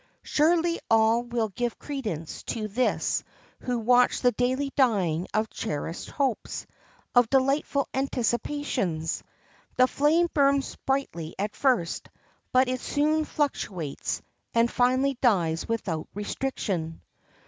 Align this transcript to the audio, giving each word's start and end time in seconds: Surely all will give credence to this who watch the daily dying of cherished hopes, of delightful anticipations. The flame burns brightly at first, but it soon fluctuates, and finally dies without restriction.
Surely 0.23 0.79
all 0.89 1.21
will 1.21 1.49
give 1.49 1.77
credence 1.77 2.41
to 2.41 2.67
this 2.67 3.23
who 3.59 3.77
watch 3.77 4.21
the 4.21 4.31
daily 4.31 4.71
dying 4.75 5.27
of 5.31 5.47
cherished 5.51 6.09
hopes, 6.09 6.65
of 7.13 7.29
delightful 7.29 7.87
anticipations. 7.93 9.23
The 9.77 9.85
flame 9.85 10.27
burns 10.33 10.75
brightly 10.87 11.35
at 11.37 11.55
first, 11.55 12.09
but 12.51 12.67
it 12.67 12.81
soon 12.81 13.25
fluctuates, 13.25 14.23
and 14.55 14.71
finally 14.71 15.19
dies 15.21 15.67
without 15.69 16.07
restriction. 16.15 17.03